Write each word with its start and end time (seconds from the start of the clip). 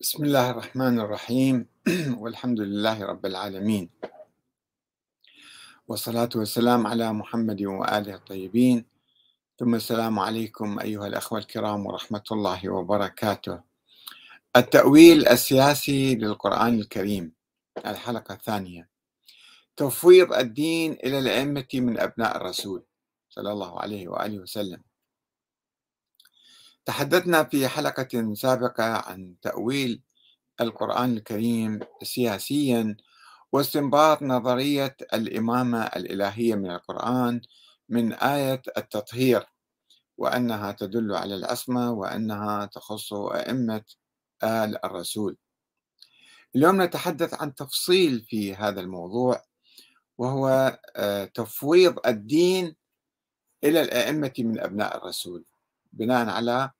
بسم 0.00 0.24
الله 0.24 0.50
الرحمن 0.50 1.00
الرحيم. 1.00 1.66
والحمد 2.22 2.60
لله 2.60 3.04
رب 3.06 3.26
العالمين. 3.26 3.90
والصلاة 5.88 6.28
والسلام 6.36 6.86
على 6.86 7.12
محمد 7.12 7.62
وآله 7.62 8.14
الطيبين. 8.14 8.84
ثم 9.58 9.74
السلام 9.74 10.18
عليكم 10.18 10.78
أيها 10.78 11.06
الأخوة 11.06 11.38
الكرام 11.38 11.86
ورحمة 11.86 12.22
الله 12.32 12.68
وبركاته. 12.68 13.60
التأويل 14.56 15.28
السياسي 15.28 16.14
للقرآن 16.14 16.74
الكريم 16.80 17.32
الحلقة 17.86 18.34
الثانية. 18.34 18.88
تفويض 19.76 20.32
الدين 20.34 20.92
إلى 20.92 21.18
الأئمة 21.18 21.70
من 21.74 21.98
أبناء 22.00 22.36
الرسول 22.36 22.82
صلى 23.30 23.52
الله 23.52 23.80
عليه 23.80 24.08
وآله 24.08 24.38
وسلم. 24.38 24.82
تحدثنا 26.84 27.44
في 27.44 27.68
حلقة 27.68 28.34
سابقة 28.34 28.84
عن 28.84 29.34
تأويل 29.42 30.02
القرآن 30.60 31.16
الكريم 31.16 31.80
سياسيا 32.02 32.96
واستنباط 33.52 34.22
نظرية 34.22 34.96
الإمامة 35.14 35.82
الإلهية 35.82 36.54
من 36.54 36.70
القرآن 36.70 37.40
من 37.88 38.12
آية 38.12 38.62
التطهير 38.76 39.46
وأنها 40.18 40.72
تدل 40.72 41.14
على 41.14 41.34
العصمة 41.34 41.90
وأنها 41.92 42.66
تخص 42.66 43.12
أئمة 43.12 43.84
آل 44.44 44.84
الرسول. 44.84 45.36
اليوم 46.56 46.82
نتحدث 46.82 47.42
عن 47.42 47.54
تفصيل 47.54 48.20
في 48.20 48.54
هذا 48.54 48.80
الموضوع 48.80 49.44
وهو 50.18 50.78
آه، 50.96 51.24
تفويض 51.24 52.06
الدين 52.06 52.76
إلى 53.64 53.80
الأئمة 53.80 54.32
من 54.38 54.60
أبناء 54.60 54.96
الرسول. 54.96 55.44
بناء 55.94 56.28
على 56.28 56.70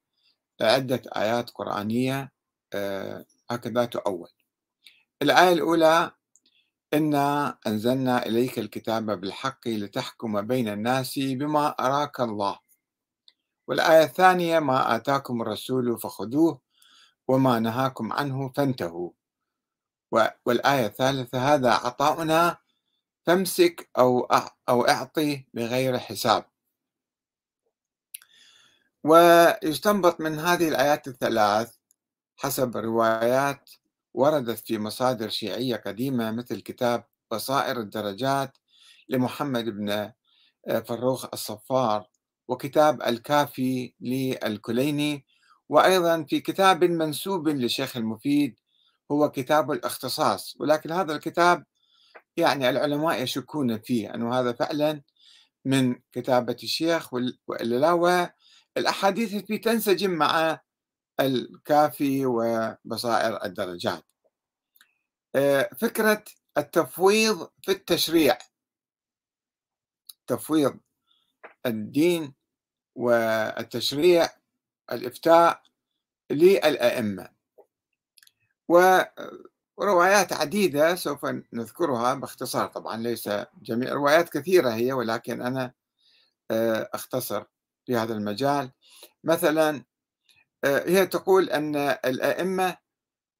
عدة 0.60 1.02
آيات 1.16 1.50
قرآنية 1.50 2.32
آه، 2.74 3.24
هكذا 3.50 3.84
تؤول. 3.84 4.28
الآية 5.22 5.52
الأولى 5.52 6.10
إنا 6.94 7.58
أنزلنا 7.66 8.26
إليك 8.26 8.58
الكتاب 8.58 9.20
بالحق 9.20 9.68
لتحكم 9.68 10.42
بين 10.42 10.68
الناس 10.68 11.18
بما 11.18 11.68
أراك 11.68 12.20
الله. 12.20 12.58
والآية 13.68 14.04
الثانية 14.04 14.58
ما 14.58 14.96
آتاكم 14.96 15.42
الرسول 15.42 15.98
فخذوه 16.00 16.60
وما 17.28 17.58
نهاكم 17.60 18.12
عنه 18.12 18.52
فانتهوا. 18.56 19.10
والآية 20.46 20.86
الثالثة 20.86 21.54
هذا 21.54 21.70
عطاؤنا 21.72 22.56
فامسك 23.26 23.90
أو 23.98 24.20
أو 24.68 24.82
أعطي 24.88 25.46
بغير 25.54 25.98
حساب. 25.98 26.44
ويستنبط 29.04 30.20
من 30.20 30.38
هذه 30.38 30.68
الآيات 30.68 31.08
الثلاث 31.08 31.74
حسب 32.36 32.76
روايات 32.76 33.70
وردت 34.14 34.58
في 34.58 34.78
مصادر 34.78 35.28
شيعية 35.28 35.76
قديمة 35.76 36.30
مثل 36.30 36.60
كتاب 36.60 37.04
بصائر 37.32 37.80
الدرجات 37.80 38.58
لمحمد 39.08 39.64
بن 39.64 39.90
آه، 40.68 40.80
فروخ 40.80 41.26
الصفار 41.32 42.08
وكتاب 42.48 43.02
الكافي 43.02 43.94
للكليني 44.00 45.24
وأيضا 45.68 46.22
في 46.22 46.40
كتاب 46.40 46.84
منسوب 46.84 47.48
للشيخ 47.48 47.96
المفيد 47.96 48.58
هو 49.12 49.30
كتاب 49.30 49.72
الاختصاص. 49.72 50.56
ولكن 50.60 50.92
هذا 50.92 51.12
الكتاب 51.16 51.64
يعني 52.36 52.70
العلماء 52.70 53.22
يشكون 53.22 53.78
فيه 53.78 54.14
أنه 54.14 54.40
هذا 54.40 54.52
فعلا 54.52 55.02
من 55.64 55.96
كتابة 56.12 56.56
الشيخ 56.62 57.14
وإلا 57.48 57.92
لا 58.76 58.82
والأحاديث 58.82 59.34
فيه 59.34 59.60
تنسجم 59.60 60.10
مع 60.10 60.60
الكافي 61.20 62.26
وبصائر 62.26 63.44
الدرجات. 63.44 64.04
آه، 65.36 65.70
فكرة 65.80 66.24
التفويض 66.58 67.48
في 67.62 67.72
التشريع. 67.72 68.38
تفويض 70.26 70.80
الدين 71.66 72.34
والتشريع 72.94 74.28
الإفتاء 74.92 75.62
للأئمة. 76.30 77.28
وروايات 78.68 80.32
عديدة 80.32 80.94
سوف 80.94 81.26
نذكرها 81.52 82.14
باختصار. 82.14 82.66
طبعا 82.68 82.96
ليس 82.96 83.28
جميع 83.62 83.92
روايات 83.92 84.28
كثيرة 84.28 84.70
هي 84.74 84.92
ولكن 84.92 85.42
أنا 85.42 85.72
آه، 86.50 86.90
أختصر. 86.94 87.44
في 87.86 87.96
هذا 87.96 88.14
المجال. 88.14 88.70
مثلا 89.24 89.84
آه، 90.64 90.88
هي 90.88 91.06
تقول 91.06 91.50
أن 91.50 91.76
الأئمة 91.76 92.76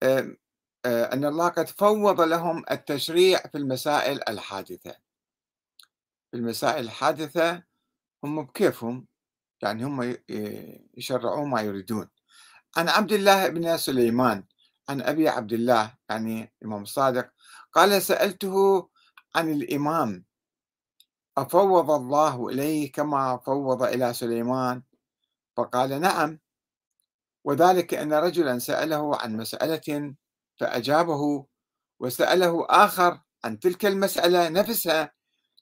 آه، 0.02 0.36
أن 0.86 1.24
الله 1.24 1.48
قد 1.48 1.68
فوض 1.68 2.20
لهم 2.20 2.64
التشريع 2.70 3.38
في 3.38 3.58
المسائل 3.58 4.20
الحادثة. 4.28 4.96
في 6.30 6.36
المسائل 6.36 6.84
الحادثة 6.84 7.62
هم 8.24 8.42
بكيفهم 8.42 9.06
يعني 9.62 9.84
هم 9.84 10.16
يشرعون 10.96 11.50
ما 11.50 11.60
يريدون. 11.60 12.08
عن 12.76 12.88
عبد 12.88 13.12
الله 13.12 13.48
بن 13.48 13.76
سليمان 13.76 14.44
عن 14.88 15.02
أبي 15.02 15.28
عبد 15.28 15.52
الله 15.52 15.94
يعني 16.10 16.52
الإمام 16.62 16.82
الصادق 16.82 17.30
قال 17.72 18.02
سألته 18.02 18.88
عن 19.34 19.50
الإمام 19.50 20.24
أفوض 21.36 21.90
الله 21.90 22.48
إليه 22.48 22.92
كما 22.92 23.36
فوض 23.36 23.82
إلى 23.82 24.14
سليمان؟ 24.14 24.82
فقال 25.56 26.00
نعم. 26.00 26.38
وذلك 27.44 27.94
أن 27.94 28.12
رجلا 28.12 28.58
سأله 28.58 29.16
عن 29.16 29.36
مسألة 29.36 30.14
فأجابه 30.60 31.46
وسأله 32.00 32.66
آخر 32.70 33.20
عن 33.44 33.58
تلك 33.58 33.86
المسألة 33.86 34.48
نفسها 34.48 35.12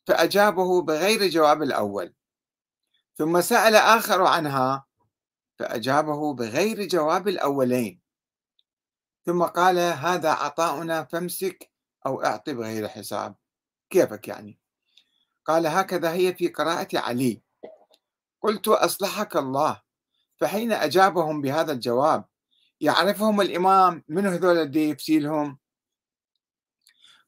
فأجابه 0.06 0.82
بغير 0.82 1.28
جواب 1.28 1.62
الأول. 1.62 2.14
ثم 3.14 3.40
سأل 3.40 3.74
آخر 3.74 4.22
عنها 4.22 4.84
فأجابه 5.58 6.34
بغير 6.34 6.86
جواب 6.88 7.28
الأولين. 7.28 8.00
ثم 9.26 9.42
قال 9.42 9.78
هذا 9.78 10.30
عطاؤنا 10.30 11.04
فامسك 11.04 11.70
أو 12.06 12.24
أعطي 12.24 12.54
بغير 12.54 12.88
حساب. 12.88 13.34
كيفك 13.90 14.28
يعني؟ 14.28 14.61
قال 15.44 15.66
هكذا 15.66 16.12
هي 16.12 16.34
في 16.34 16.48
قراءة 16.48 16.98
علي. 16.98 17.42
قلت 18.42 18.68
أصلحك 18.68 19.36
الله. 19.36 19.82
فحين 20.40 20.72
أجابهم 20.72 21.40
بهذا 21.40 21.72
الجواب 21.72 22.24
يعرفهم 22.80 23.40
الإمام؟ 23.40 24.04
من 24.08 24.26
هذول 24.26 24.56
اللي 24.58 24.88
يفسيلهم 24.88 25.58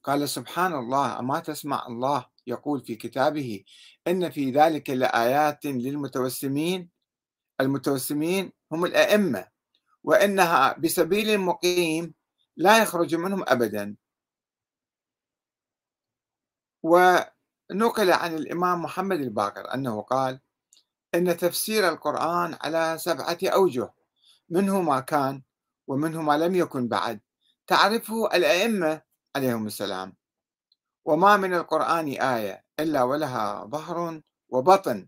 قال 0.03 0.29
سبحان 0.29 0.73
الله 0.73 1.19
أما 1.19 1.39
تسمع 1.39 1.87
الله 1.87 2.25
يقول 2.47 2.85
في 2.85 2.95
كتابه 2.95 3.63
إن 4.07 4.29
في 4.29 4.51
ذلك 4.51 4.89
لآيات 4.89 5.65
للمتوسمين 5.65 6.89
المتوسمين 7.61 8.51
هم 8.71 8.85
الأئمة 8.85 9.47
وإنها 10.03 10.73
بسبيل 10.73 11.39
مقيم 11.39 12.13
لا 12.57 12.83
يخرج 12.83 13.15
منهم 13.15 13.43
أبدا. 13.47 13.95
ونقل 17.71 18.11
عن 18.11 18.35
الإمام 18.35 18.81
محمد 18.81 19.19
الباقر 19.19 19.73
أنه 19.73 20.01
قال 20.01 20.39
أن 21.15 21.37
تفسير 21.37 21.89
القرآن 21.89 22.57
على 22.61 22.97
سبعة 22.99 23.37
أوجه 23.43 23.93
منه 24.49 24.81
ما 24.81 24.99
كان 24.99 25.41
ومنه 25.87 26.21
ما 26.21 26.37
لم 26.37 26.55
يكن 26.55 26.87
بعد 26.87 27.19
تعرفه 27.67 28.27
الأئمة 28.33 29.01
عليهم 29.35 29.67
السلام. 29.67 30.15
وما 31.05 31.37
من 31.37 31.53
القرآن 31.53 32.07
آية 32.07 32.65
إلا 32.79 33.03
ولها 33.03 33.65
ظهر 33.65 34.21
وبطن 34.49 35.07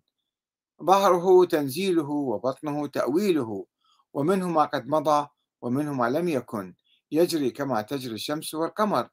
ظهره 0.84 1.46
تنزيله 1.46 2.10
وبطنه 2.10 2.88
تأويله 2.88 3.66
ومنه 4.14 4.50
ما 4.50 4.66
قد 4.66 4.88
مضى 4.88 5.28
ومنه 5.62 5.94
ما 5.94 6.10
لم 6.10 6.28
يكن 6.28 6.74
يجري 7.12 7.52
كما 7.52 7.82
تجري 7.82 8.14
الشمس 8.14 8.54
والقمر 8.54 9.10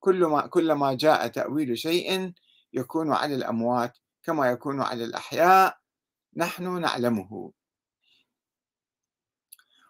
كل 0.00 0.24
ما 0.24 0.46
كلما 0.46 0.94
جاء 0.94 1.26
تأويل 1.26 1.78
شيء 1.78 2.32
يكون 2.76 3.12
على 3.12 3.34
الأموات 3.34 3.98
كما 4.22 4.50
يكون 4.50 4.82
على 4.82 5.04
الأحياء 5.04 5.78
نحن 6.36 6.80
نعلمه. 6.80 7.52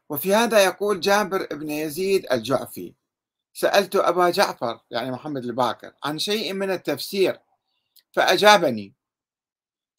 وفي 0.08 0.34
هذا 0.34 0.64
يقول 0.64 1.00
جابر 1.00 1.46
بن 1.46 1.70
يزيد 1.70 2.32
الجعفي. 2.32 2.94
سألت 3.52 3.96
أبا 3.96 4.30
جعفر 4.30 4.80
يعني 4.90 5.10
محمد 5.10 5.44
الباكر 5.44 5.92
عن 6.04 6.18
شيء 6.18 6.52
من 6.52 6.70
التفسير 6.70 7.40
فأجابني. 8.12 8.94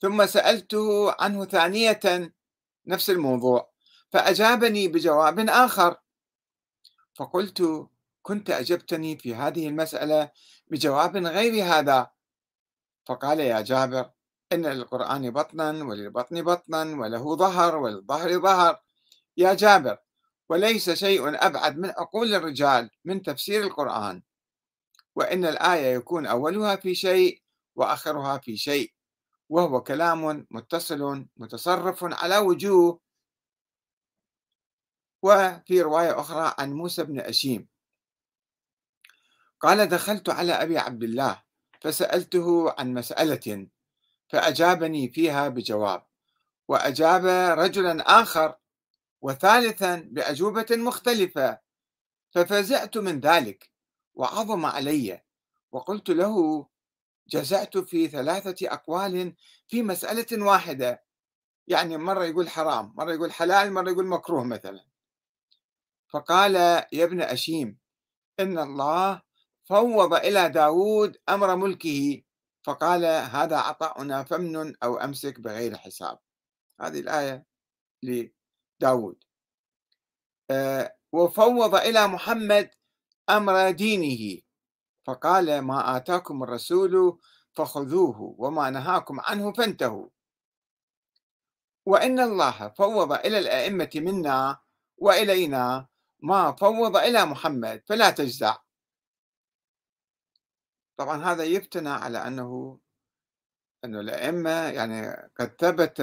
ثم 0.01 0.25
سألته 0.25 1.15
عنه 1.21 1.45
ثانية 1.45 1.99
نفس 2.85 3.09
الموضوع 3.09 3.71
فأجابني 4.09 4.87
بجواب 4.87 5.39
آخر. 5.49 5.95
فقلت 7.15 7.87
كنت 8.21 8.49
أجبتني 8.49 9.17
في 9.17 9.35
هذه 9.35 9.67
المسألة 9.67 10.31
بجواب 10.67 11.17
غير 11.17 11.63
هذا 11.63 12.16
فقال 13.07 13.39
يا 13.39 13.61
جابر 13.61 14.11
إن 14.53 14.65
للقرآن 14.65 15.31
بطنا 15.31 15.69
وللبطن 15.69 16.43
بطنا 16.43 16.81
وله 16.81 17.35
ظهر 17.35 17.75
وللظهر 17.75 18.39
ظهر. 18.41 18.81
يا 19.37 19.53
جابر 19.53 19.97
وليس 20.49 20.89
شيء 20.89 21.45
أبعد 21.45 21.77
من 21.77 21.89
عقول 21.89 22.35
الرجال 22.35 22.89
من 23.05 23.21
تفسير 23.21 23.63
القرآن. 23.63 24.23
وإن 25.15 25.45
الآية 25.45 25.95
يكون 25.95 26.25
أولها 26.25 26.75
في 26.75 26.95
شيء 26.95 27.41
وآخرها 27.75 28.37
في 28.37 28.57
شيء. 28.57 28.93
وهو 29.49 29.83
كلام 29.83 30.47
متصل 30.51 31.25
متصرف 31.37 32.03
على 32.03 32.37
وجوه. 32.37 32.99
وفي 35.23 35.81
رواية 35.81 36.19
أخرى 36.19 36.53
عن 36.59 36.73
موسى 36.73 37.03
بن 37.03 37.19
أشيم. 37.19 37.67
قال 39.59 39.89
دخلت 39.89 40.29
على 40.29 40.53
أبي 40.53 40.77
عبد 40.77 41.03
الله 41.03 41.46
فسألته 41.81 42.75
عن 42.79 42.93
مسألة 42.93 43.67
فأجابني 44.29 45.09
فيها 45.09 45.47
بجواب 45.47 46.05
وأجاب 46.67 47.25
رجلا 47.59 48.21
آخر 48.21 48.55
وثالثا 49.21 49.95
بأجوبة 50.11 50.65
مختلفة 50.71 51.59
ففزعت 52.31 52.97
من 52.97 53.19
ذلك 53.19 53.71
وعظم 54.13 54.65
علي 54.65 55.21
وقلت 55.71 56.09
له 56.09 56.67
جزعت 57.27 57.77
في 57.77 58.07
ثلاثة 58.07 58.73
أقوال 58.73 59.35
في 59.67 59.83
مسألة 59.83 60.45
واحدة 60.45 61.03
يعني 61.67 61.97
مرة 61.97 62.25
يقول 62.25 62.49
حرام 62.49 62.93
مرة 62.95 63.13
يقول 63.13 63.31
حلال 63.31 63.73
مرة 63.73 63.91
يقول 63.91 64.07
مكروه 64.07 64.43
مثلا. 64.43 64.85
فقال 66.07 66.55
يا 66.93 67.03
ابن 67.03 67.21
أشيم 67.21 67.77
إن 68.39 68.59
الله 68.59 69.21
فوض 69.69 70.13
إلى 70.13 70.49
داود 70.49 71.17
أمر 71.29 71.55
ملكه 71.55 72.21
فقال 72.63 73.05
هذا 73.05 73.57
عطاؤنا 73.57 74.23
فمن 74.23 74.75
أو 74.83 74.97
أمسك 74.97 75.39
بغير 75.39 75.77
حساب. 75.77 76.19
هذه 76.81 76.99
الآية 76.99 77.45
لداود 78.03 79.23
آه، 80.51 80.95
وفوض 81.11 81.75
إلى 81.75 82.07
محمد 82.07 82.69
أمر 83.29 83.71
دينه 83.71 84.41
فقال 85.07 85.59
ما 85.59 85.97
آتاكم 85.97 86.43
الرسول 86.43 87.19
فخذوه 87.53 88.35
وما 88.37 88.69
نهاكم 88.69 89.19
عنه 89.19 89.53
فانتهوا. 89.53 90.09
وإن 91.85 92.19
الله 92.19 92.69
فوض 92.69 93.11
إلى 93.11 93.37
الأئمة 93.39 93.89
منا 93.95 94.59
وإلينا 94.97 95.87
ما 96.19 96.51
فوض 96.51 96.97
إلى 96.97 97.25
محمد 97.25 97.83
فلا 97.87 98.09
تجزع. 98.09 98.66
طبعا 100.97 101.23
هذا 101.23 101.43
يفتنى 101.43 101.89
على 101.89 102.17
أنه 102.27 102.79
أن 103.85 103.95
الأئمة 103.95 104.51
يعني 104.51 105.29
قد 105.39 105.55
ثبت 105.59 106.01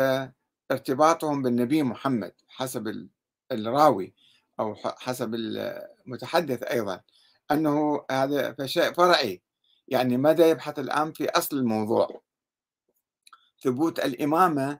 ارتباطهم 0.70 1.42
بالنبي 1.42 1.82
محمد 1.82 2.32
حسب 2.48 3.08
الراوي 3.52 4.14
أو 4.60 4.74
حسب 4.84 5.34
المتحدث 5.34 6.62
أيضا. 6.62 7.00
أنه 7.50 8.04
هذا 8.10 8.66
شيء 8.66 8.92
فرعي. 8.92 9.42
يعني 9.88 10.16
ماذا 10.16 10.46
يبحث 10.46 10.78
الآن 10.78 11.12
في 11.12 11.30
أصل 11.30 11.56
الموضوع؟ 11.56 12.22
ثبوت 13.62 13.98
الإمامة 13.98 14.78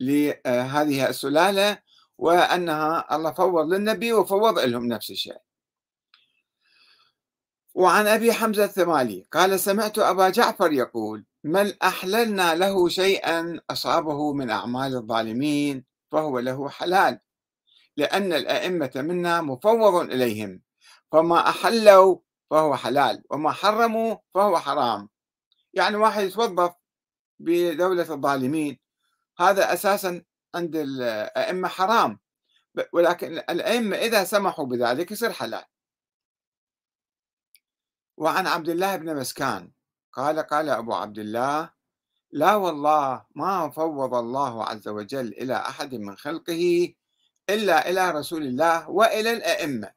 لهذه 0.00 1.08
السلالة 1.08 1.78
وأنها 2.18 3.16
الله 3.16 3.32
فوض 3.32 3.66
للنبي 3.72 4.12
وفوض 4.12 4.58
لهم 4.58 4.86
نفس 4.86 5.10
الشيء. 5.10 5.45
وعن 7.76 8.06
أبي 8.06 8.32
حمزة 8.32 8.64
الثمالي 8.64 9.26
قال 9.32 9.60
سمعت 9.60 9.98
أبا 9.98 10.28
جعفر 10.28 10.72
يقول 10.72 11.24
من 11.44 11.72
أحللنا 11.82 12.54
له 12.54 12.88
شيئا 12.88 13.60
أصابه 13.70 14.32
من 14.32 14.50
أعمال 14.50 14.96
الظالمين 14.96 15.84
فهو 16.12 16.38
له 16.38 16.68
حلال 16.68 17.20
لأن 17.96 18.32
الأئمة 18.32 18.90
منا 18.96 19.40
مفوض 19.40 19.94
إليهم 20.10 20.62
فما 21.12 21.48
أحلوا 21.48 22.18
فهو 22.50 22.76
حلال 22.76 23.22
وما 23.30 23.52
حرموا 23.52 24.16
فهو 24.34 24.58
حرام. 24.58 25.08
يعني 25.74 25.96
واحد 25.96 26.24
يتوظف 26.24 26.74
بدولة 27.38 28.14
الظالمين 28.14 28.78
هذا 29.38 29.72
أساسا 29.72 30.22
عند 30.54 30.76
الأئمة 30.76 31.68
حرام 31.68 32.18
ولكن 32.92 33.32
الأئمة 33.38 33.96
إذا 33.96 34.24
سمحوا 34.24 34.66
بذلك 34.66 35.10
يصير 35.10 35.32
حلال. 35.32 35.64
وعن 38.16 38.46
عبد 38.46 38.68
الله 38.68 38.96
بن 38.96 39.16
مسكان. 39.16 39.72
قال 40.12 40.38
قال 40.38 40.68
أبو 40.68 40.94
عبد 40.94 41.18
الله 41.18 41.70
لا 42.32 42.54
والله 42.54 43.24
ما 43.34 43.70
فوض 43.70 44.14
الله 44.14 44.64
عز 44.64 44.88
وجل 44.88 45.28
إلى 45.28 45.56
أحد 45.56 45.94
من 45.94 46.16
خلقه 46.16 46.94
إلا 47.50 47.90
إلى 47.90 48.10
رسول 48.10 48.42
الله 48.42 48.90
وإلى 48.90 49.32
الأئمة. 49.32 49.92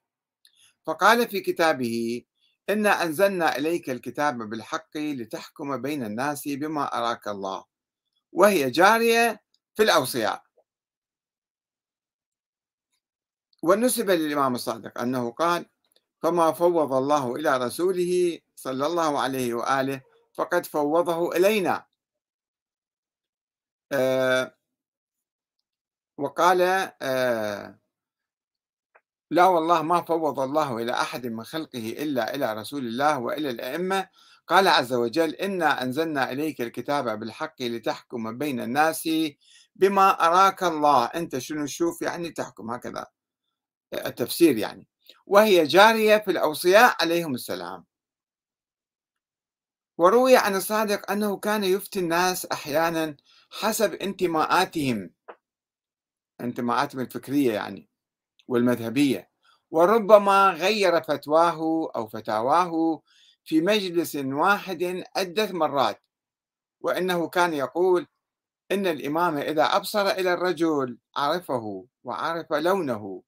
فقال 0.86 1.28
في 1.30 1.40
كتابه 1.40 2.24
إنا 2.70 3.04
أنزلنا 3.04 3.58
إليك 3.58 3.90
الكتاب 3.90 4.38
بالحق 4.38 4.98
لتحكم 4.98 5.82
بين 5.82 6.06
الناس 6.06 6.48
بما 6.48 6.98
أراك 6.98 7.28
الله 7.28 7.66
وهي 8.32 8.70
جارية 8.70 9.44
في 9.76 9.84
الأوصياء. 9.84 10.44
ونسب 13.64 14.10
للإمام 14.10 14.56
الصادق 14.56 15.02
أنه 15.02 15.32
قال 15.32 15.66
فما 16.22 16.52
فوض 16.52 16.94
الله 16.94 17.36
إلى 17.36 17.58
رسوله 17.58 18.40
صلى 18.56 18.86
الله 18.86 19.20
عليه 19.20 19.54
وآله 19.54 20.02
فقد 20.34 20.66
فوضه 20.66 21.36
إلينا. 21.36 21.86
آه 23.92 24.56
وقال 26.18 26.62
آه 27.02 27.80
لا 29.32 29.46
والله 29.46 29.82
ما 29.82 30.02
فوض 30.02 30.40
الله 30.40 30.78
إلى 30.78 30.92
أحد 30.92 31.28
من 31.28 31.44
خلقه 31.44 31.90
إلا 31.90 32.36
إلى 32.36 32.54
رسول 32.54 32.88
الله 32.88 33.20
وإلى 33.20 33.50
الأئمة. 33.50 34.10
قال 34.48 34.68
عز 34.68 34.94
وجل 34.94 35.36
إنا 35.36 35.84
أنزلنا 35.84 36.32
إليك 36.32 36.62
الكتاب 36.62 37.20
بالحق 37.20 37.62
لتحكم 37.62 38.38
بين 38.38 38.60
الناس 38.62 39.10
بما 39.76 40.10
أراك 40.28 40.64
الله. 40.64 41.06
أنت 41.06 41.38
شنو 41.38 41.66
تشوف 41.66 42.02
يعني 42.02 42.32
تحكم 42.32 42.72
هكذا. 42.72 43.08
التفسير 43.94 44.58
يعني. 44.58 44.88
وهي 45.26 45.64
جارية 45.64 46.18
في 46.18 46.32
الأوصياء 46.32 46.96
عليهم 47.02 47.34
السلام. 47.34 47.86
وروي 49.98 50.38
عن 50.38 50.56
الصادق 50.56 51.12
أنه 51.12 51.38
كان 51.38 51.64
يفتي 51.64 52.00
الناس 52.00 52.46
أحيانا 52.46 53.18
حسب 53.50 53.94
انتماءاتهم. 53.94 55.10
انتماءاتهم 56.42 57.02
الفكرية 57.02 57.54
يعني 57.54 57.90
والمذهبية. 58.48 59.30
وربما 59.72 60.50
غير 60.50 61.04
فتواه 61.04 61.92
أو 61.96 62.08
فتاواه 62.08 63.02
في 63.44 63.62
مجلس 63.62 64.16
واحد 64.16 65.04
عدة 65.16 65.52
مرات. 65.52 66.04
وإنه 66.82 67.30
كان 67.30 67.54
يقول 67.54 68.08
إن 68.72 68.88
الإمام 68.88 69.38
إذا 69.38 69.64
أبصر 69.64 70.08
إلى 70.08 70.34
الرجل 70.34 70.98
عرفه 71.16 71.88
وعرف 72.04 72.54
لونه. 72.54 73.24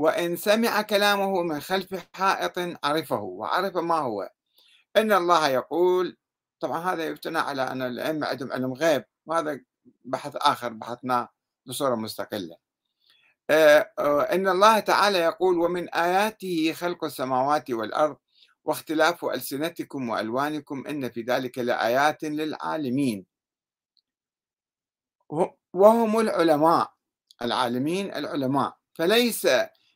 وإن 0.00 0.36
سمع 0.36 0.82
كلامه 0.82 1.42
من 1.42 1.60
خلف 1.60 2.06
حائط 2.14 2.58
عرفه 2.84 3.20
وعرف 3.20 3.76
ما 3.76 3.98
هو. 3.98 4.30
إن 4.96 5.12
الله 5.12 5.48
يقول 5.48 6.16
طبعا 6.60 6.78
هذا 6.92 7.04
يفتنى 7.04 7.38
على 7.38 7.62
أن 7.62 7.82
الأئمة 7.82 8.26
عندهم 8.26 8.52
علم 8.52 8.72
غيب 8.72 9.04
وهذا 9.26 9.60
بحث 10.04 10.36
آخر 10.36 10.68
بحثناه 10.72 11.28
بصورة 11.66 11.94
مستقلة. 11.94 12.56
آه، 13.50 13.92
آه، 13.98 14.22
إن 14.22 14.48
الله 14.48 14.80
تعالى 14.80 15.18
يقول 15.18 15.58
ومن 15.58 15.88
آياته 15.88 16.72
خلق 16.72 17.04
السماوات 17.04 17.70
والأرض 17.70 18.16
واختلاف 18.64 19.24
ألسنتكم 19.24 20.08
وألوانكم 20.08 20.86
إن 20.86 21.10
في 21.10 21.22
ذلك 21.22 21.58
لآيات 21.58 22.24
للعالمين. 22.24 23.26
وهم 25.74 26.20
العلماء 26.20 26.92
العالمين 27.42 28.14
العلماء. 28.14 28.76
فليس 28.94 29.46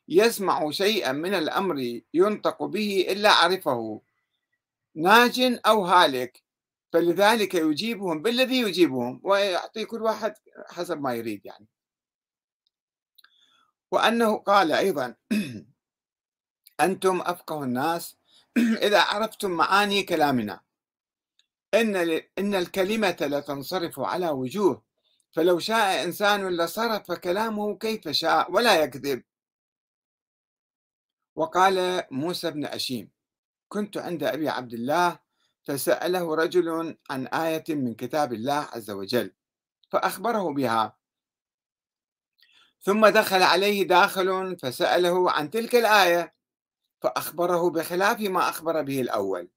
يسمع 0.09 0.71
شيئا 0.71 1.13
من 1.13 1.35
الأمر 1.35 2.01
ينطق 2.15 2.63
به 2.65 3.07
إلا 3.09 3.31
عرفه 3.31 4.01
ناج 4.95 5.61
أو 5.67 5.85
هالك. 5.85 6.43
فلذلك 6.93 7.55
يجيبهم 7.55 8.23
بالذي 8.23 8.59
يجيبهم 8.61 9.21
ويعطي 9.25 9.85
كل 9.85 10.03
واحد 10.03 10.35
حسب 10.69 11.01
ما 11.01 11.15
يريد 11.15 11.47
يعني. 11.47 11.67
وأنه 13.93 14.37
قال 14.37 14.73
أيضا 14.73 15.15
أنتم 16.81 17.21
أفقه 17.21 17.65
الناس. 17.65 18.17
إذا 18.87 19.01
عرفتم 19.01 19.51
معاني 19.51 20.03
كلامنا. 20.03 20.61
إن 21.75 21.97
إن 22.39 22.55
الكلمة 22.55 23.17
لتنصرف 23.21 24.01
على 24.01 24.29
وجوه. 24.31 24.83
فلو 25.33 25.59
شاء 25.59 26.05
إنسان 26.05 26.49
لصرف 26.49 27.13
كلامه 27.13 27.79
كيف 27.79 28.09
شاء 28.09 28.53
ولا 28.53 28.83
يكذب. 28.83 29.23
وقال 31.37 32.05
موسى 32.11 32.51
بن 32.51 32.65
أشيم 32.65 33.11
كنت 33.69 33.97
عند 33.97 34.23
أبي 34.23 34.49
عبد 34.49 34.73
الله 34.73 35.19
فسأله 35.63 36.35
رجل 36.35 36.97
عن 37.11 37.27
آية 37.27 37.65
من 37.69 37.95
كتاب 37.95 38.33
الله 38.33 38.69
عز 38.73 38.91
وجل 38.91 39.35
فأخبره 39.91 40.55
بها. 40.55 40.97
ثم 42.81 43.07
دخل 43.07 43.43
عليه 43.43 43.83
داخل 43.89 44.59
فسأله 44.59 45.31
عن 45.31 45.51
تلك 45.51 45.75
الآية 45.75 46.35
فأخبره 47.03 47.71
بخلاف 47.71 48.21
ما 48.21 48.49
أخبر 48.49 48.83
به 48.83 49.01
الأول. 49.01 49.49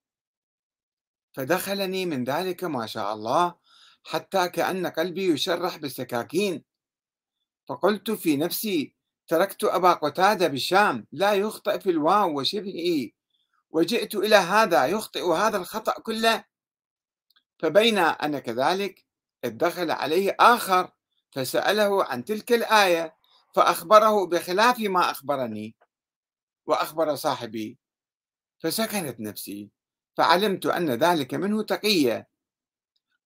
فدخلني 1.34 2.05
من 2.05 2.24
ذلك 2.24 2.63
ما 2.63 2.86
شاء 2.86 3.13
الله 3.13 3.55
حتى 4.03 4.50
كأن 4.50 4.88
قلبي 4.88 5.27
يشرح 5.34 5.77
بالسكاكين. 5.77 6.63
فقلت 7.67 8.12
في 8.12 8.38
نفسي 8.38 8.97
تركت 9.27 9.63
أبا 9.63 9.93
قتادة 9.93 10.48
بالشام 10.48 11.07
لا 11.12 11.34
يخطئ 11.34 11.79
في 11.79 11.89
الواو 11.89 12.39
وشبهه. 12.39 13.10
وجئت 13.69 14.15
إلى 14.15 14.36
هذا 14.36 14.86
يخطئ 14.86 15.25
هذا 15.25 15.57
الخطأ 15.57 16.01
كله. 16.01 16.43
فبين 17.60 17.98
أنا 17.98 18.39
كذلك 18.39 19.05
دخل 19.46 19.91
عليه 19.91 20.36
آخر 20.39 20.91
فسأله 21.31 22.03
عن 22.03 22.25
تلك 22.25 22.53
الآية 22.53 23.15
فأخبره 23.55 24.25
بخلاف 24.25 24.79
ما 24.79 25.12
أخبرني. 25.12 25.75
وأخبر 26.65 27.15
صاحبي 27.15 27.77
فسكنت 28.60 29.19
نفسي 29.19 29.69
فعلمت 30.17 30.65
أن 30.65 30.89
ذلك 30.91 31.34
منه 31.34 31.63
تقية. 31.63 32.27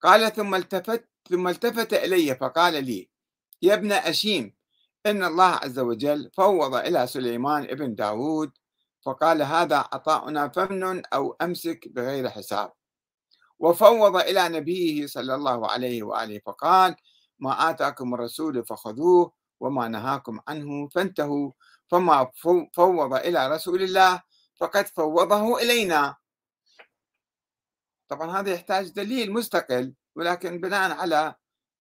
قال 0.01 0.33
ثم 0.33 0.55
التفت 0.55 1.09
ثم 1.29 1.47
التفت 1.47 1.93
إلي 1.93 2.35
فقال 2.35 2.85
لي 2.85 3.09
يا 3.61 3.73
ابن 3.73 3.91
أشيم 3.91 4.53
إن 5.05 5.23
الله 5.23 5.43
عز 5.45 5.79
وجل 5.79 6.31
فوض 6.33 6.75
إلى 6.75 7.07
سليمان 7.07 7.63
ابن 7.63 7.95
داود 7.95 8.51
فقال 9.05 9.41
هذا 9.41 9.77
عطاؤنا 9.77 10.47
فمن 10.47 11.05
أو 11.05 11.35
أمسك 11.41 11.87
بغير 11.87 12.29
حساب. 12.29 12.73
وفوض 13.59 14.15
إلى 14.15 14.49
نبيه 14.49 15.07
صلى 15.07 15.35
الله 15.35 15.71
عليه 15.71 16.03
وآله 16.03 16.39
فقال 16.45 16.95
ما 17.39 17.69
آتاكم 17.69 18.13
الرسول 18.13 18.65
فخذوه 18.65 19.31
وما 19.59 19.87
نهاكم 19.87 20.39
عنه 20.47 20.89
فانتهوا 20.89 21.51
فما 21.87 22.31
فوض 22.73 23.13
إلى 23.13 23.47
رسول 23.47 23.81
الله 23.83 24.21
فقد 24.55 24.87
فوضه 24.87 25.57
إلينا. 25.61 26.15
طبعا 28.07 28.39
هذا 28.39 28.53
يحتاج 28.53 28.89
دليل 28.89 29.31
مستقل 29.33 29.93
ولكن 30.15 30.61
بناء 30.61 30.91
على 30.91 31.35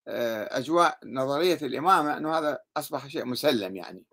أجواء 0.08 0.98
نظرية 1.04 1.58
الإمامة 1.62 2.16
أنه 2.16 2.38
هذا 2.38 2.58
أصبح 2.76 3.06
شيء 3.06 3.24
مسلم 3.24 3.76
يعني. 3.76 4.04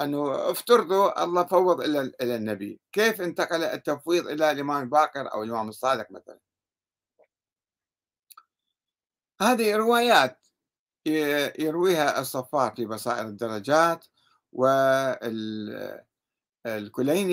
أنه 0.00 0.50
افترضوا 0.50 1.24
الله 1.24 1.44
فوض 1.44 1.80
إلى 1.80 2.00
إلى 2.00 2.36
النبي 2.36 2.80
كيف 2.92 3.20
انتقل 3.20 3.64
التفويض 3.64 4.28
إلى 4.28 4.50
الإمام 4.50 4.82
الباقر 4.82 5.32
أو 5.32 5.42
الإمام 5.42 5.68
الصادق 5.68 6.10
مثلا؟ 6.10 6.38
هذه 9.40 9.76
روايات 9.76 10.46
يرويها 11.58 12.20
الصفار 12.20 12.74
في 12.76 12.86
بصائر 12.86 13.26
الدرجات 13.26 14.06
والكليني 14.52 15.98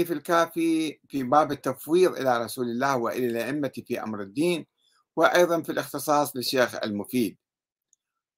في 0.05 0.13
الكافي 0.13 0.99
في 1.07 1.23
باب 1.23 1.51
التفويض 1.51 2.17
إلى 2.17 2.43
رسول 2.43 2.69
الله 2.69 2.97
وإلى 2.97 3.27
الأئمة 3.27 3.71
في 3.87 4.03
أمر 4.03 4.21
الدين 4.21 4.65
وأيضا 5.15 5.61
في 5.61 5.71
الاختصاص 5.71 6.35
للشيخ 6.35 6.75
المفيد. 6.83 7.37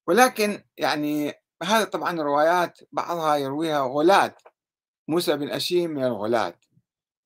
ولكن 0.08 0.64
يعني 0.78 1.34
هذه 1.64 1.84
طبعا 1.84 2.22
روايات 2.22 2.80
بعضها 2.92 3.36
يرويها 3.36 3.82
غلاة 3.82 4.36
موسى 5.08 5.38
بن 5.38 5.50
أشيم 5.50 5.92
من 5.92 6.04
الغلاة 6.04 6.60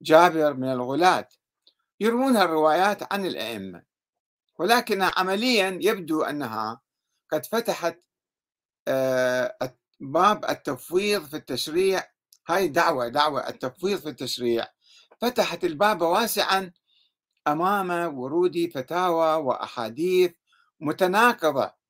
جابر 0.02 0.54
من 0.54 0.72
الغلاة 0.72 1.28
يروون 2.00 2.38
الروايات 2.38 3.14
عن 3.14 3.26
الأئمة. 3.26 3.84
ولكن 4.60 5.02
عمليا 5.18 5.80
يبدو 5.82 6.22
أنها 6.22 6.82
قد 7.32 7.46
فتحت 7.46 8.00
آه، 8.88 9.58
باب 10.00 10.46
التفويض 10.46 11.26
في 11.26 11.38
التشريع. 11.38 12.04
هاي 12.48 12.68
دعوة 12.68 13.08
دعوة 13.08 13.50
التفويض 13.50 14.00
في 14.00 14.10
التشريع. 14.10 14.68
فتحت 15.22 15.64
الباب 15.64 16.02
واسعا 16.02 16.72
أمام 17.48 18.20
ورود 18.20 18.72
فتاوى 18.74 19.36
وأحاديث 19.36 20.32
متناقضة. 20.80 21.81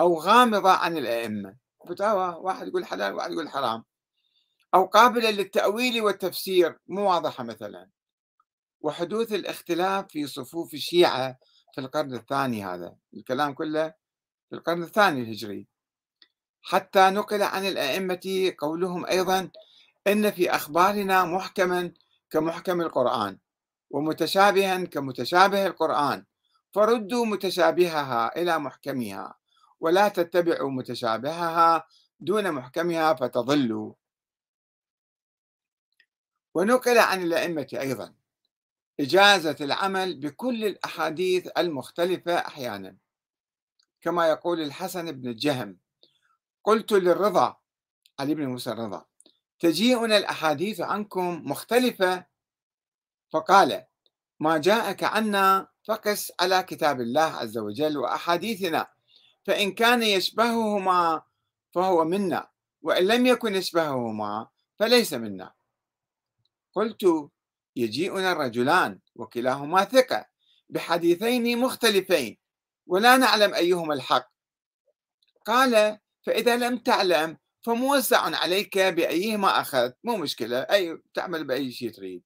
أو 0.00 0.20
غامضة 0.20 0.70
عن 0.70 0.96
الأئمة. 0.96 1.56
فتاوى 1.88 2.36
واحد 2.40 2.68
يقول 2.68 2.84
حلال 2.84 3.14
واحد 3.14 3.32
يقول 3.32 3.48
حرام. 3.48 3.84
أو 4.74 4.84
قابلة 4.86 5.30
للتأويل 5.30 6.00
والتفسير 6.00 6.78
مو 6.86 7.10
واضحة 7.10 7.44
مثلا. 7.44 7.88
وحدوث 8.80 9.32
الاختلاف 9.32 10.06
في 10.08 10.26
صفوف 10.26 10.74
الشيعة 10.74 11.38
في 11.74 11.80
القرن 11.80 12.14
الثاني 12.14 12.64
هذا. 12.64 12.96
الكلام 13.14 13.54
كله 13.54 13.94
في 14.50 14.56
القرن 14.56 14.82
الثاني 14.82 15.22
الهجري. 15.22 15.66
حتى 16.62 17.10
نقل 17.10 17.42
عن 17.42 17.66
الأئمة 17.66 18.52
قولهم 18.58 19.06
أيضا 19.06 19.50
إن 20.06 20.30
في 20.30 20.50
أخبارنا 20.50 21.24
محكما 21.24 21.92
كمحكم 22.30 22.80
القرآن 22.80 23.38
ومتشابها 23.90 24.84
كمتشابه 24.84 25.66
القرآن. 25.66 26.24
فردوا 26.72 27.26
متشابهها 27.26 28.40
إلى 28.42 28.58
محكمها. 28.58 29.41
ولا 29.82 30.08
تتبعوا 30.08 30.70
متشابهها 30.70 31.86
دون 32.20 32.52
محكمها 32.52 33.14
فتضلوا. 33.14 33.94
ونقل 36.54 36.98
عن 36.98 37.22
الأئمة 37.22 37.66
أيضا. 37.72 38.14
إجازة 39.00 39.56
العمل 39.60 40.20
بكل 40.20 40.64
الأحاديث 40.64 41.48
المختلفة 41.58 42.34
أحيانا. 42.34 42.96
كما 44.00 44.28
يقول 44.28 44.60
الحسن 44.60 45.12
بن 45.12 45.28
الجهم 45.28 45.78
قلت 46.64 46.92
للرضا 46.92 47.56
علي 48.18 48.34
بن 48.34 48.46
موسى 48.46 48.70
الرضا 48.70 49.06
تجيئنا 49.58 50.16
الأحاديث 50.16 50.80
عنكم 50.80 51.42
مختلفة. 51.44 52.26
فقال 53.32 53.84
ما 54.40 54.58
جاءك 54.58 55.04
عنا 55.04 55.68
فقس 55.84 56.32
على 56.40 56.62
كتاب 56.62 57.00
الله 57.00 57.22
عز 57.22 57.58
وجل 57.58 57.98
وأحاديثنا 57.98 58.86
فإن 59.44 59.72
كان 59.72 60.02
يشبههما 60.02 61.22
فهو 61.74 62.04
منا 62.04 62.50
وإن 62.82 63.06
لم 63.06 63.26
يكن 63.26 63.54
يشبههما 63.54 64.48
فليس 64.78 65.12
منا. 65.12 65.54
قلت 66.72 67.30
يجيئنا 67.76 68.32
الرجلان 68.32 69.00
وكلاهما 69.14 69.84
ثقة 69.84 70.26
بحديثين 70.68 71.58
مختلفين 71.58 72.38
ولا 72.86 73.16
نعلم 73.16 73.54
أيهما 73.54 73.94
الحق. 73.94 74.32
قال 75.46 75.98
فإذا 76.22 76.56
لم 76.56 76.78
تعلم 76.78 77.38
فموسع 77.62 78.20
عليك 78.20 78.78
بأيهما 78.78 79.60
أخذت 79.60 79.98
مو 80.04 80.16
مشكلة 80.16 80.58
أي 80.58 81.02
تعمل 81.14 81.44
بأي 81.44 81.72
شيء 81.72 81.90
تريد. 81.90 82.22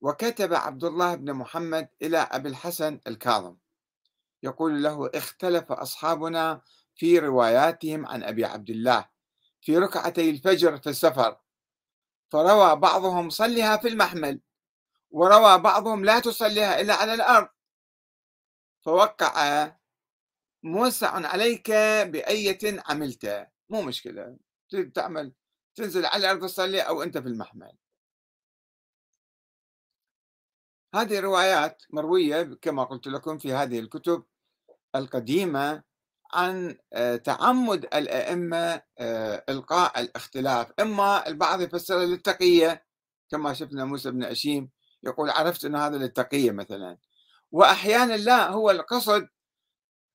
وكتب 0.00 0.54
عبد 0.54 0.84
الله 0.84 1.14
بن 1.14 1.32
محمد 1.32 1.88
إلى 2.02 2.18
أبي 2.18 2.48
الحسن 2.48 3.00
الكاظم. 3.06 3.56
يقول 4.42 4.82
له 4.82 5.10
اختلف 5.14 5.72
أصحابنا 5.72 6.62
في 6.94 7.18
رواياتهم 7.18 8.06
عن 8.06 8.22
أبي 8.22 8.44
عبد 8.44 8.70
الله 8.70 9.08
في 9.60 9.78
ركعتي 9.78 10.30
الفجر 10.30 10.78
في 10.78 10.90
السفر 10.90 11.40
فروى 12.32 12.76
بعضهم 12.76 13.30
صلها 13.30 13.76
في 13.76 13.88
المحمل 13.88 14.40
وروى 15.10 15.58
بعضهم 15.58 16.04
لا 16.04 16.20
تصليها 16.20 16.80
إلا 16.80 16.94
على 16.94 17.14
الأرض. 17.14 17.48
فوقع 18.80 19.76
موسع 20.62 21.26
عليك 21.28 21.70
بأية 22.06 22.82
عملت. 22.86 23.48
مو 23.68 23.82
مشكلة 23.82 24.38
تعمل 24.94 25.32
تنزل 25.74 26.06
على 26.06 26.16
الأرض 26.16 26.46
تصلي 26.46 26.80
أو 26.80 27.02
أنت 27.02 27.18
في 27.18 27.28
المحمل. 27.28 27.72
هذه 30.94 31.20
روايات 31.20 31.82
مروية 31.90 32.42
كما 32.42 32.84
قلت 32.84 33.06
لكم 33.06 33.38
في 33.38 33.52
هذه 33.52 33.78
الكتب. 33.78 34.24
القديمة 34.96 35.82
عن 36.32 36.76
آه، 36.92 37.16
تعمد 37.16 37.84
الأئمة 37.84 38.82
آه، 38.98 39.44
إلقاء 39.48 40.00
الاختلاف. 40.00 40.72
إما 40.80 41.28
البعض 41.28 41.60
يفسر 41.60 41.98
للتقية 41.98 42.84
كما 43.30 43.52
شفنا 43.54 43.84
موسى 43.84 44.10
بن 44.10 44.24
أشيم 44.24 44.70
يقول 45.02 45.30
عرفت 45.30 45.64
أن 45.64 45.76
هذا 45.76 45.96
للتقية 45.98 46.50
مثلا. 46.50 46.98
وأحيانا 47.52 48.14
لا 48.16 48.48
هو 48.50 48.70
القصد 48.70 49.28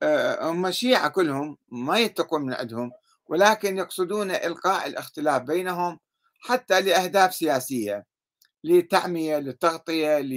آه، 0.04 0.52
هم 0.52 0.72
شيعة 0.72 1.10
كلهم 1.10 1.58
ما 1.72 2.00
يتقون 2.00 2.42
من 2.42 2.54
عندهم 2.54 2.92
ولكن 3.28 3.78
يقصدون 3.78 4.32
إلقاء 4.32 4.88
الاختلاف 4.88 5.42
بينهم 5.42 6.00
حتى 6.42 6.82
لأهداف 6.82 7.36
سياسية 7.36 8.06
لتعمية 8.64 9.38
للتغطية 9.40 10.20
ل 10.20 10.34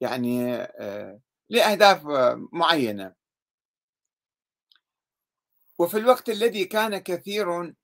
يعني 0.00 0.66
لأهداف 1.50 2.02
معينة. 2.52 3.23
وفي 5.78 5.98
الوقت 5.98 6.28
الذي 6.28 6.64
كان 6.64 6.98
كثير 6.98 7.74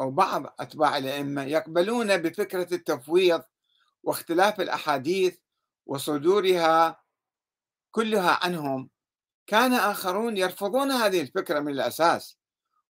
أو 0.00 0.10
بعض 0.10 0.54
أتباع 0.60 0.96
الأئمة 0.96 1.44
يقبلون 1.44 2.16
بفكرة 2.16 2.74
التفويض 2.74 3.42
واختلاف 4.02 4.60
الأحاديث 4.60 5.38
وصدورها 5.86 7.02
كلها 7.90 8.38
عنهم 8.44 8.90
كان 9.46 9.72
آخرون 9.72 10.36
يرفضون 10.36 10.90
هذه 10.90 11.20
الفكرة 11.20 11.60
من 11.60 11.72
الأساس 11.72 12.38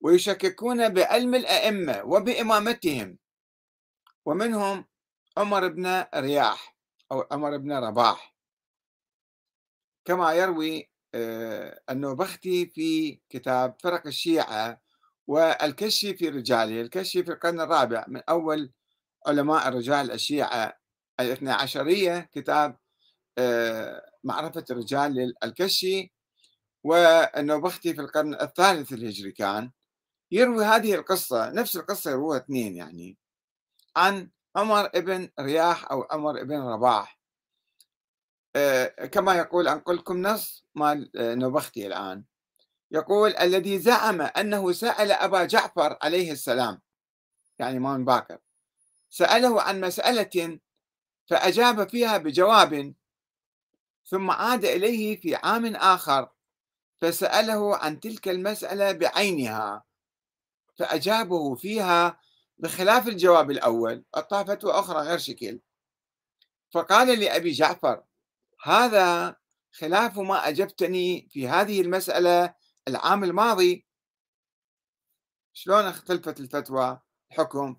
ويشككون 0.01 0.89
بعلم 0.89 1.35
الأئمة 1.35 2.03
وبإمامتهم. 2.05 3.19
ومنهم 4.25 4.85
عمر 5.37 5.69
بن 5.69 6.05
رياح 6.15 6.77
أو 7.13 7.27
عمر 7.33 7.57
بن 7.57 7.73
رباح. 7.73 8.37
كما 10.05 10.33
يروي 10.33 10.92
النوبختي 11.91 12.67
في 12.67 13.21
كتاب 13.31 13.77
فرق 13.81 14.07
الشيعة 14.07 14.81
والكشي 15.27 16.15
في 16.15 16.29
رجاله 16.29 16.81
الكشي 16.81 17.25
في 17.25 17.33
القرن 17.33 17.61
الرابع 17.61 18.05
من 18.09 18.21
أول 18.29 18.73
علماء 19.27 19.69
الرجال 19.69 20.11
الشيعة 20.11 20.79
الاثنى 21.21 21.51
عشرية 21.51 22.31
كتاب 22.33 22.77
آه، 23.39 24.11
معرفة 24.25 24.65
الرجال 24.71 25.35
للكشي 25.45 26.13
والنوبختي 26.85 27.95
في 27.95 28.01
القرن 28.01 28.35
الثالث 28.35 28.93
الهجري 28.93 29.33
كان 29.33 29.71
يروي 30.31 30.65
هذه 30.65 30.95
القصة 30.95 31.51
نفس 31.51 31.77
القصة 31.77 32.11
يروها 32.11 32.39
اثنين 32.39 32.77
يعني 32.77 33.19
عن 33.97 34.31
عمر 34.57 34.91
ابن 34.95 35.29
رياح 35.41 35.93
أو 35.93 36.07
عمر 36.11 36.41
ابن 36.41 36.61
رباح. 36.61 37.19
آه، 37.19 37.22
كما 39.13 39.35
يقول 39.35 39.69
أنقل 39.69 39.97
لكم 39.97 40.23
نص 40.23 40.65
مال 40.75 41.11
آه، 41.17 41.35
نوبختي 41.35 41.87
الآن. 41.87 42.25
يقول 42.91 43.37
الذي 43.37 43.79
زعم 43.79 44.21
أنه 44.21 44.73
سأل 44.73 45.13
أبا 45.13 45.45
جعفر 45.45 45.99
عليه 46.03 46.33
السلام 46.33 46.81
يعني 47.59 47.77
إمام 47.77 48.05
باكر 48.05 48.39
سأله 49.11 49.63
عن 49.63 49.81
مسألة 49.81 50.59
فأجاب 51.27 51.89
فيها 51.89 52.19
بجواب 52.19 52.95
ثم 54.07 54.31
عاد 54.31 54.65
إليه 54.65 55.21
في 55.21 55.35
عام 55.35 55.77
آخر 55.77 56.29
فسأله 57.01 57.77
عن 57.77 58.01
تلك 58.01 58.29
المسألة 58.29 58.93
بعينها 58.93 59.85
فأجابه 60.75 61.55
فيها 61.55 62.21
بخلاف 62.59 63.09
الجواب 63.09 63.51
الأول 63.51 64.05
أعطاه 64.17 64.45
فتوى 64.45 64.73
أخرى 64.73 65.01
غير 65.01 65.19
شكل. 65.19 65.61
فقال 66.71 67.21
لأبي 67.21 67.51
جعفر 67.51 68.03
هذا 68.63 69.37
خلاف 69.73 70.19
ما 70.19 70.49
أجبتني 70.49 71.29
في 71.31 71.49
هذه 71.49 71.81
المسألة 71.81 72.55
العام 72.89 73.25
الماضي. 73.25 73.87
شلون 75.53 75.85
اختلفت 75.85 76.41
الفتوى 76.41 77.01
الحكم؟ 77.31 77.77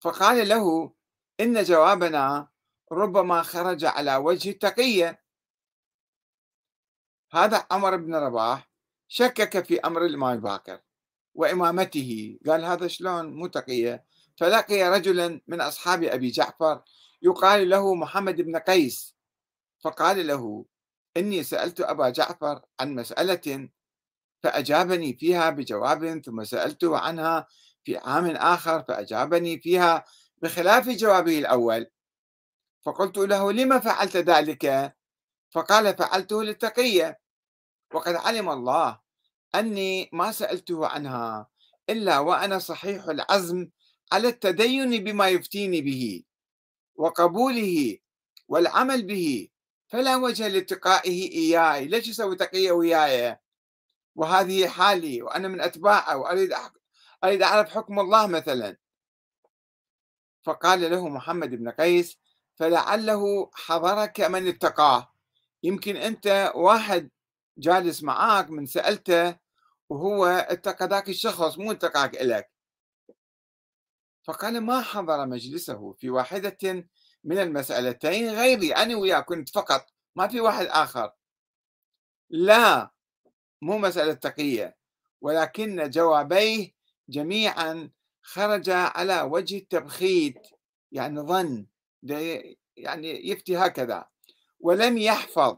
فقال 0.00 0.48
له 0.48 0.94
إن 1.40 1.62
جوابنا 1.62 2.48
ربما 2.92 3.42
خرج 3.42 3.84
على 3.84 4.16
وجه 4.16 4.50
التقية 4.50 5.22
هذا 7.32 7.66
عمر 7.70 7.96
بن 7.96 8.14
رباح 8.14 8.70
شكك 9.08 9.64
في 9.64 9.80
أمر 9.80 10.04
الإمام 10.04 10.40
باكر 10.40 10.80
وإمامته. 11.34 12.38
قال 12.46 12.64
هذا 12.64 12.86
شلون؟ 12.86 13.34
مو 13.34 13.46
تقية 13.46 14.04
فلقي 14.36 14.82
رجلا 14.82 15.40
من 15.46 15.60
أصحاب 15.60 16.02
أبي 16.02 16.30
جعفر 16.30 16.82
يقال 17.22 17.70
له 17.70 17.94
محمد 17.94 18.40
بن 18.40 18.56
قيس. 18.56 19.15
فقال 19.86 20.26
له 20.26 20.64
إني 21.16 21.42
سألت 21.42 21.80
أبا 21.80 22.10
جعفر 22.10 22.60
عن 22.80 22.94
مسألة 22.94 23.68
فأجابني 24.42 25.14
فيها 25.14 25.50
بجواب 25.50 26.22
ثم 26.24 26.44
سألته 26.44 26.98
عنها 26.98 27.46
في 27.84 27.96
عام 27.96 28.26
آخر 28.26 28.82
فأجابني 28.82 29.60
فيها 29.60 30.04
بخلاف 30.42 30.88
جوابه 30.88 31.38
الأول. 31.38 31.86
فقلت 32.82 33.18
له 33.18 33.52
لم 33.52 33.80
فعلت 33.80 34.16
ذلك؟ 34.16 34.96
فقال 35.50 35.96
فعلته 35.96 36.42
للتقية. 36.42 37.20
وقد 37.94 38.14
علم 38.14 38.50
الله 38.50 39.00
أني 39.54 40.10
ما 40.12 40.32
سألته 40.32 40.86
عنها 40.86 41.48
إلا 41.90 42.18
وأنا 42.18 42.58
صحيح 42.58 43.04
العزم 43.04 43.68
على 44.12 44.28
التدين 44.28 45.04
بما 45.04 45.28
يفتيني 45.28 45.80
به 45.80 46.22
وقبوله 46.94 47.98
والعمل 48.48 49.02
به. 49.06 49.48
فلا 49.88 50.16
وجه 50.16 50.48
لاتقائه 50.48 51.32
إياي؟ 51.32 51.86
ليش 51.86 52.08
يسوي 52.08 52.36
تقية 52.36 52.72
وياي؟ 52.72 53.38
وهذه 54.14 54.68
حالي 54.68 55.22
وأنا 55.22 55.48
من 55.48 55.60
أتباعه 55.60 56.16
وأريد 56.16 56.54
أريد 57.24 57.42
أعرف 57.42 57.70
حكم 57.70 58.00
الله 58.00 58.26
مثلا. 58.26 58.76
فقال 60.42 60.90
له 60.90 61.08
محمد 61.08 61.50
بن 61.50 61.70
قيس 61.70 62.18
فلعله 62.54 63.50
حضرك 63.54 64.20
من 64.20 64.48
اتقاه. 64.48 65.12
يمكن 65.62 65.96
أنت 65.96 66.52
واحد 66.54 67.10
جالس 67.58 68.02
معاك 68.02 68.50
من 68.50 68.66
سألته 68.66 69.36
وهو 69.88 70.26
اتقى 70.26 70.86
ذاك 70.86 71.08
الشخص 71.08 71.58
مو 71.58 71.72
اتقاك 71.72 72.20
إلك 72.20 72.50
فقال 74.22 74.60
ما 74.60 74.80
حضر 74.80 75.26
مجلسه 75.26 75.92
في 75.92 76.10
واحدة 76.10 76.58
من 77.26 77.38
المسألتين 77.38 78.30
غيري 78.30 78.72
أنا 78.72 78.96
وياه 78.96 79.20
كنت 79.20 79.48
فقط 79.48 79.86
ما 80.16 80.28
في 80.28 80.40
واحد 80.40 80.66
آخر. 80.66 81.12
لا 82.30 82.90
مو 83.62 83.78
مسألة 83.78 84.12
تقية 84.12 84.76
ولكن 85.20 85.90
جوابيه 85.90 86.74
جميعا 87.08 87.90
خرج 88.22 88.70
على 88.70 89.20
وجه 89.20 89.58
التبخيت 89.58 90.46
يعني 90.92 91.20
ظن 91.20 91.66
يعني 92.76 93.28
يفتي 93.28 93.56
هكذا. 93.56 94.04
ولم 94.60 94.98
يحفظ 94.98 95.56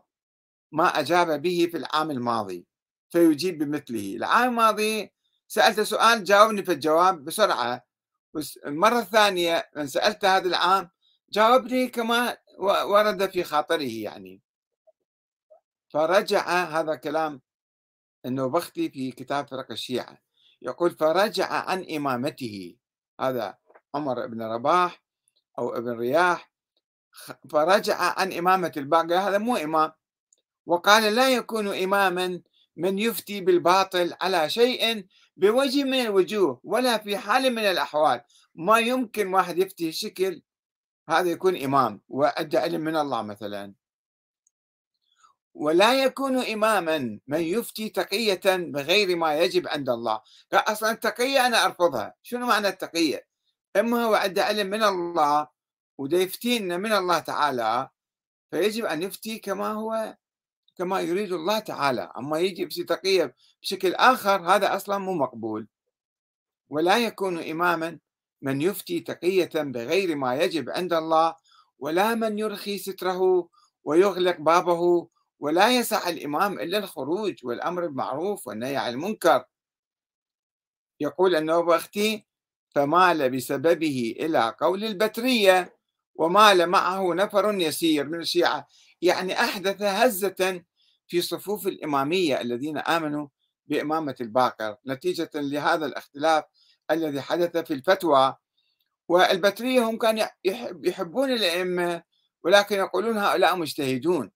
ما 0.72 0.86
أجاب 0.86 1.42
به 1.42 1.68
في 1.70 1.76
العام 1.76 2.10
الماضي 2.10 2.66
فيجيب 3.10 3.58
بمثله. 3.58 4.16
العام 4.16 4.48
الماضي 4.48 5.12
سألت 5.48 5.80
سؤال 5.80 6.24
جاوبني 6.24 6.64
في 6.64 6.72
الجواب 6.72 7.24
بسرعة 7.24 7.86
المرة 8.66 8.98
الثانية 8.98 9.70
من 9.76 9.86
سألت 9.86 10.24
هذا 10.24 10.48
العام 10.48 10.90
جاوبني 11.30 11.88
كما 11.88 12.36
ورد 12.60 13.30
في 13.30 13.44
خاطره 13.44 13.82
يعني. 13.82 14.42
فرجع 15.88 16.64
هذا 16.64 16.94
كلام 16.94 17.40
النوبختي 18.26 18.90
في 18.90 19.12
كتاب 19.12 19.48
فرق 19.48 19.70
الشيعة. 19.70 20.18
يقول 20.62 20.90
فرجع 20.90 21.52
عن 21.52 21.86
إمامته. 21.96 22.76
هذا 23.20 23.58
عمر 23.94 24.26
بن 24.26 24.42
رباح 24.42 25.02
أو 25.58 25.76
ابن 25.76 25.90
رياح. 25.90 26.52
فرجع 27.50 27.96
عن 27.96 28.32
إمامة 28.32 28.72
الباقي. 28.76 29.14
هذا 29.14 29.38
مو 29.38 29.56
إمام. 29.56 29.92
وقال 30.66 31.14
لا 31.14 31.28
يكون 31.28 31.68
إماما 31.68 32.42
من 32.76 32.98
يفتي 32.98 33.40
بالباطل 33.40 34.14
على 34.20 34.50
شيء 34.50 35.06
بوجه 35.36 35.84
من 35.84 36.00
الوجوه 36.00 36.60
ولا 36.64 36.98
في 36.98 37.18
حال 37.18 37.54
من 37.54 37.62
الأحوال. 37.62 38.20
ما 38.54 38.78
يمكن 38.78 39.34
واحد 39.34 39.58
يفتي 39.58 39.92
شكل 39.92 40.42
هذا 41.08 41.30
يكون 41.30 41.62
إمام 41.62 42.00
وأدى 42.08 42.58
علم 42.58 42.80
من 42.80 42.96
الله 42.96 43.22
مثلا. 43.22 43.74
ولا 45.54 46.04
يكون 46.04 46.36
إماما 46.38 47.20
من 47.26 47.40
يفتي 47.40 47.88
تقية 47.88 48.40
بغير 48.44 49.16
ما 49.16 49.38
يجب 49.38 49.68
عند 49.68 49.88
الله. 49.90 50.20
أصلا 50.52 50.90
التقية 50.90 51.46
أنا 51.46 51.64
أرفضها. 51.64 52.14
شنو 52.22 52.46
معنى 52.46 52.68
التقية؟ 52.68 53.26
إما 53.76 54.04
هو 54.04 54.14
عنده 54.14 54.44
علم 54.44 54.66
من 54.66 54.82
الله 54.82 55.48
وده 55.98 56.18
يفتينا 56.18 56.76
من 56.76 56.92
الله 56.92 57.18
تعالى 57.18 57.88
فيجب 58.50 58.84
أن 58.84 59.02
يفتي 59.02 59.38
كما 59.38 59.72
هو 59.72 60.16
كما 60.76 61.00
يريد 61.00 61.32
الله 61.32 61.58
تعالى. 61.58 62.12
أما 62.18 62.38
يجي 62.38 62.62
يفتي 62.62 62.84
تقية 62.84 63.34
بشكل 63.62 63.94
آخر 63.94 64.40
هذا 64.50 64.76
أصلا 64.76 64.98
مو 64.98 65.14
مقبول. 65.14 65.68
ولا 66.68 66.98
يكون 66.98 67.38
إماما 67.38 67.98
من 68.42 68.62
يفتي 68.62 69.00
تقية 69.00 69.50
بغير 69.54 70.16
ما 70.16 70.36
يجب 70.36 70.70
عند 70.70 70.92
الله 70.92 71.36
ولا 71.78 72.14
من 72.14 72.38
يرخي 72.38 72.78
ستره 72.78 73.48
ويغلق 73.84 74.40
بابه 74.40 75.08
ولا 75.40 75.78
يسع 75.78 76.08
الإمام 76.08 76.60
إلا 76.60 76.78
الخروج 76.78 77.44
والأمر 77.44 77.86
بالمعروف 77.86 78.46
والنهي 78.46 78.76
عن 78.76 78.92
المنكر. 78.92 79.44
يقول 81.00 81.36
النوبختي 81.36 82.26
فمال 82.74 83.30
بسببه 83.30 84.14
إلى 84.20 84.54
قول 84.60 84.84
البترية 84.84 85.76
ومال 86.14 86.66
معه 86.66 87.14
نفر 87.14 87.54
يسير. 87.54 88.08
من 88.08 88.20
الشيعة. 88.20 88.66
يعني 89.02 89.40
أحدث 89.40 89.82
هزة 89.82 90.64
في 91.06 91.20
صفوف 91.20 91.66
الإمامية 91.66 92.40
الذين 92.40 92.78
آمنوا 92.78 93.28
بإمامة 93.66 94.14
الباقر. 94.20 94.76
نتيجة 94.86 95.30
لهذا 95.34 95.86
الاختلاف 95.86 96.44
الذي 96.90 97.20
حدث 97.20 97.56
في 97.56 97.74
الفتوى 97.74 98.36
والبترية 99.08 99.80
هم 99.80 99.98
كانوا 99.98 100.26
يحبون 100.84 101.32
الأئمة 101.32 102.02
ولكن 102.44 102.76
يقولون 102.76 103.18
هؤلاء 103.18 103.56
مجتهدون. 103.56 104.30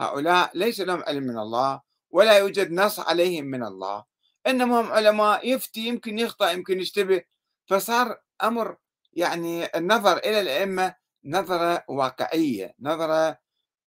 هؤلاء 0.00 0.50
ليس 0.54 0.80
لهم 0.80 1.02
علم 1.06 1.22
من 1.22 1.38
الله 1.38 1.80
ولا 2.10 2.38
يوجد 2.38 2.72
نص 2.72 3.00
عليهم 3.00 3.44
من 3.44 3.64
الله. 3.64 4.04
إنما 4.46 4.80
هم 4.80 4.92
علماء 4.92 5.48
يفتي 5.48 5.80
يمكن 5.80 6.18
يخطأ 6.18 6.50
يمكن 6.50 6.80
يشتبه 6.80 7.22
فصار 7.66 8.18
أمر 8.42 8.76
يعني 9.12 9.66
النظر 9.76 10.16
إلى 10.16 10.40
الأئمة 10.40 10.94
نظرة 11.24 11.84
واقعية 11.88 12.74
نظرة 12.80 13.38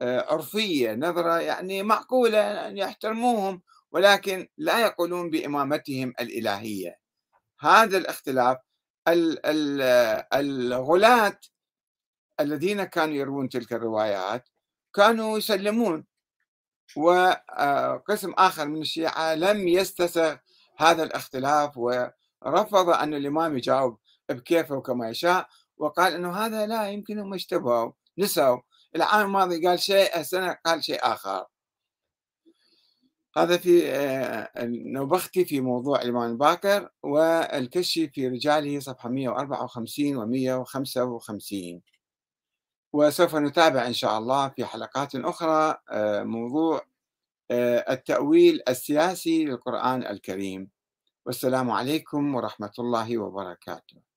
آه، 0.03 0.33
عرفية 0.33 0.92
نظرة 0.94 1.40
يعني 1.40 1.83
معقولة 1.83 2.68
أن 2.68 2.79
يحترموهم 2.79 3.62
ولكن 3.92 4.48
لا 4.57 4.81
يقولون 4.81 5.31
بإمامتهم 5.31 6.14
الإلهية. 6.20 7.02
هذا 7.62 7.98
الاختلاف 7.98 8.59
الغلاة 10.35 11.38
الذين 12.40 12.85
كانوا 12.85 13.14
يروون 13.14 13.48
تلك 13.48 13.72
الروايات 13.72 14.48
كانوا 14.94 15.38
يسلمون 15.38 16.07
وقسم 16.96 18.33
آخر 18.38 18.68
من 18.68 18.81
الشيعة 18.81 19.35
لم 19.35 19.68
يستسغ 19.68 20.37
هذا 20.79 21.03
الاختلاف 21.03 21.79
ورفض 21.79 22.88
أن 22.88 23.14
الإمام 23.14 23.57
يجاوب 23.57 23.98
بكيفه 24.29 24.75
وكما 24.77 25.09
يشاء 25.11 25.48
وقال 25.77 26.12
أنه 26.14 26.37
هذا 26.37 26.66
لا 26.66 26.90
يمكنهم 26.90 27.35
اشتبهوا 27.35 27.92
نسوا 28.18 28.59
العام 28.96 29.27
الماضي 29.27 29.66
قال 29.66 29.81
شيء 29.81 30.20
السنة 30.20 30.53
قال 30.66 30.85
شيء 30.85 30.98
آخر. 31.03 31.46
هذا 33.37 33.57
في 33.57 33.90
آه، 33.90 34.51
النوبختي 34.62 35.45
في 35.45 35.61
موضوع 35.61 36.03
الإمام 36.03 36.31
الباكر 36.31 36.88
والكشي 37.03 38.09
في 38.09 38.29
رجاله 38.29 38.81
صفحة 38.81 39.09
154 39.09 40.16
و 40.16 40.27
155 40.27 41.83
وسوف 42.92 43.37
نتابع 43.37 43.87
إن 43.87 43.92
شاء 43.92 44.18
الله 44.18 44.49
في 44.49 44.64
حلقات 44.64 45.14
أخرى 45.16 45.77
آه، 45.90 46.23
موضوع 46.23 46.83
آه، 47.51 47.92
التأويل 47.92 48.61
السياسي 48.68 49.45
للقرآن 49.45 50.07
الكريم. 50.07 50.71
والسلام 51.27 51.71
عليكم 51.71 52.35
ورحمة 52.35 52.73
الله 52.79 53.18
وبركاته. 53.18 54.12